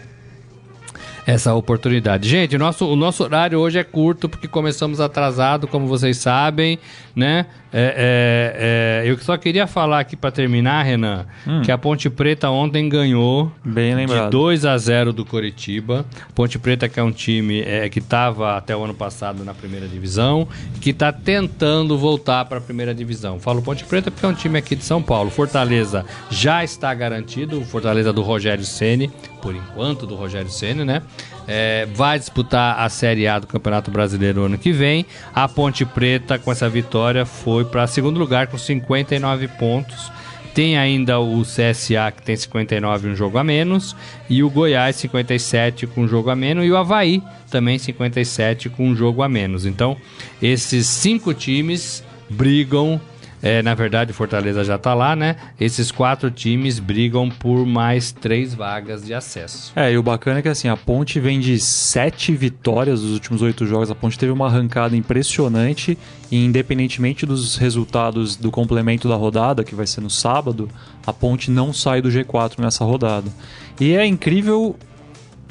[1.25, 2.27] essa oportunidade.
[2.27, 6.79] Gente, o nosso, o nosso horário hoje é curto porque começamos atrasado, como vocês sabem,
[7.15, 7.45] né?
[7.75, 11.25] É, é, é, eu só queria falar aqui para terminar, Renan,
[11.65, 14.29] que a Ponte Preta ontem ganhou Bem de lembrado.
[14.29, 16.05] 2 a 0 do Coritiba.
[16.35, 19.87] Ponte Preta que é um time é, que estava até o ano passado na primeira
[19.87, 20.47] divisão,
[20.79, 23.39] que está tentando voltar para a primeira divisão.
[23.39, 25.31] Falo Ponte Preta porque é um time aqui de São Paulo.
[25.31, 31.01] Fortaleza já está garantido, Fortaleza do Rogério Ceni, por enquanto do Rogério Ceni, né?
[31.47, 35.05] É, vai disputar a Série A do Campeonato Brasileiro ano que vem.
[35.33, 40.11] A Ponte Preta, com essa vitória, foi para segundo lugar com 59 pontos.
[40.53, 43.95] Tem ainda o CSA que tem 59 um jogo a menos
[44.29, 48.89] e o Goiás 57 com um jogo a menos e o Havaí também 57 com
[48.89, 49.65] um jogo a menos.
[49.65, 49.97] Então,
[50.39, 53.01] esses cinco times brigam,
[53.43, 55.35] é, na verdade o Fortaleza já tá lá, né?
[55.59, 59.73] Esses quatro times brigam por mais três vagas de acesso.
[59.75, 63.41] É, e o bacana é que assim, a Ponte vem de sete vitórias dos últimos
[63.41, 63.91] oito jogos.
[63.91, 65.97] A Ponte teve uma arrancada impressionante
[66.31, 70.69] e independentemente dos resultados do complemento da rodada, que vai ser no sábado,
[71.05, 73.29] a Ponte não sai do G4 nessa rodada.
[73.77, 74.77] E é incrível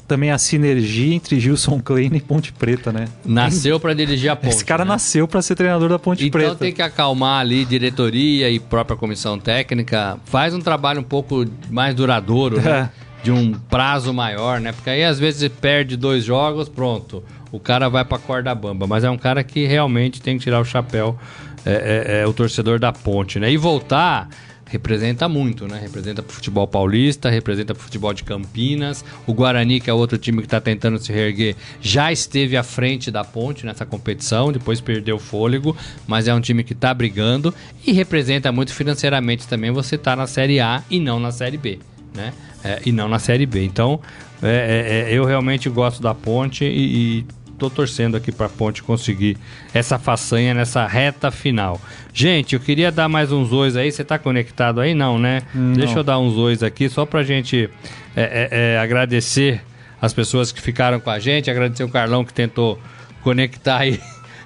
[0.06, 3.06] também a sinergia entre Gilson Klein e Ponte Preta, né?
[3.24, 4.50] Nasceu para dirigir a ponte.
[4.54, 4.90] Esse cara né?
[4.92, 6.56] nasceu pra ser treinador da Ponte Então Preta.
[6.56, 10.18] tem que acalmar ali diretoria e própria comissão técnica.
[10.24, 12.90] Faz um trabalho um pouco mais duradouro, né?
[13.24, 14.72] De um prazo maior, né?
[14.72, 17.22] Porque aí às vezes perde dois jogos, pronto.
[17.52, 18.86] O cara vai pra corda bamba.
[18.86, 21.16] Mas é um cara que realmente tem que tirar o chapéu,
[21.64, 21.72] é,
[22.18, 23.52] é- é o torcedor da ponte, né?
[23.52, 24.28] E voltar
[24.72, 25.78] representa muito, né?
[25.80, 29.04] Representa pro futebol paulista, representa pro futebol de Campinas.
[29.26, 33.10] O Guarani, que é outro time que está tentando se reerguer, já esteve à frente
[33.10, 37.54] da ponte nessa competição, depois perdeu o fôlego, mas é um time que está brigando
[37.86, 41.78] e representa muito financeiramente também você estar na Série A e não na Série B,
[42.14, 42.32] né?
[42.64, 43.64] É, e não na Série B.
[43.64, 44.00] Então,
[44.42, 47.26] é, é, é, eu realmente gosto da ponte e, e
[47.62, 49.36] tô torcendo aqui pra Ponte conseguir
[49.72, 51.80] essa façanha nessa reta final.
[52.12, 53.92] Gente, eu queria dar mais uns ois aí.
[53.92, 54.94] Você tá conectado aí?
[54.94, 55.42] Não, né?
[55.76, 57.70] Deixa eu dar uns ois aqui só pra gente
[58.16, 59.62] é, é, é, agradecer
[60.00, 62.80] as pessoas que ficaram com a gente, agradecer o Carlão que tentou
[63.22, 64.00] conectar aí.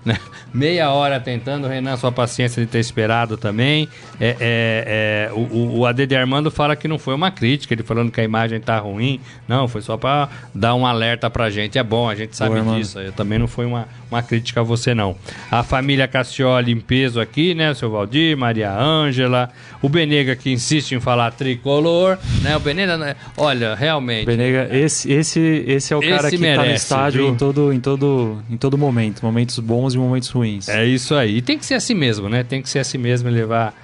[0.07, 0.19] Né?
[0.55, 3.87] Meia hora tentando, Renan, sua paciência de ter esperado também.
[4.19, 7.75] É, é, é, o, o- o AD de Armando fala que não foi uma crítica,
[7.75, 9.21] ele falando que a imagem tá ruim.
[9.47, 11.77] Não, foi só pra dar um alerta pra gente.
[11.79, 12.99] É bom, a gente sabe Boa, disso.
[13.01, 15.14] Eu também não foi uma, uma crítica a você, não.
[15.51, 17.73] A família Cassioli em peso aqui, né?
[17.73, 19.51] O seu Valdir, Maria Ângela.
[19.83, 22.57] O Benega que insiste em falar tricolor, né?
[22.57, 23.16] O Benega, né?
[23.37, 24.25] olha, realmente.
[24.25, 27.33] Benega, esse, esse, esse é o cara Esse que tá no merece, estádio viu?
[27.33, 29.21] em todo, em, todo, em todo momento.
[29.25, 30.69] Momentos bons e momentos ruins.
[30.69, 31.39] É isso aí.
[31.39, 32.45] E tem que ser assim mesmo, né?
[32.45, 33.75] Tem que ser assim mesmo e levar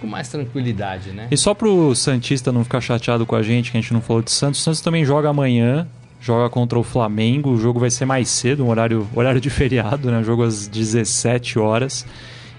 [0.00, 1.28] com mais tranquilidade, né?
[1.30, 4.20] E só pro Santista não ficar chateado com a gente, que a gente não falou
[4.20, 5.86] de Santos, o Santos também joga amanhã,
[6.20, 10.10] joga contra o Flamengo, o jogo vai ser mais cedo, um horário, horário de feriado,
[10.10, 10.22] né?
[10.22, 12.04] Jogo às 17 horas.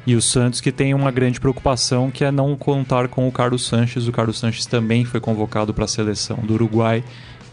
[0.06, 3.66] E o Santos que tem uma grande preocupação que é não contar com o Carlos
[3.66, 4.08] Sanches.
[4.08, 7.04] O Carlos Sanches também foi convocado para a seleção do Uruguai.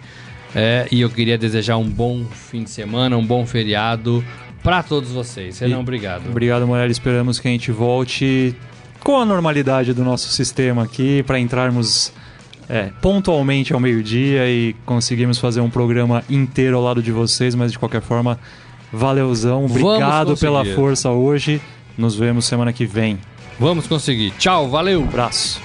[0.56, 4.24] é, e eu queria desejar um bom fim de semana, um bom feriado
[4.64, 5.60] para todos vocês.
[5.60, 6.28] Renan, obrigado.
[6.30, 6.92] Obrigado, Morelli.
[6.92, 8.56] Esperamos que a gente volte
[9.02, 12.12] com a normalidade do nosso sistema aqui para entrarmos
[12.70, 17.72] é, pontualmente ao meio-dia e conseguirmos fazer um programa inteiro ao lado de vocês, mas
[17.72, 18.40] de qualquer forma,
[18.92, 19.66] valeuzão.
[19.66, 21.62] Obrigado pela força hoje.
[21.98, 23.20] Nos vemos semana que vem.
[23.60, 24.32] Vamos conseguir.
[24.32, 25.04] Tchau, valeu!
[25.04, 25.62] Abraço.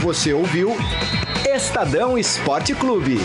[0.00, 0.74] Você ouviu
[1.44, 3.18] Estadão Esporte Clube.